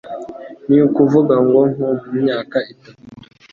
Ni 0.67 0.77
ukuvuga 0.87 1.35
ngo 1.47 1.61
nko 1.73 1.89
mu 2.03 2.09
myaka 2.23 2.57
itatu 2.73 3.01